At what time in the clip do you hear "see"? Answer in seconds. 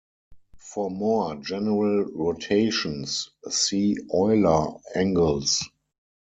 3.51-3.97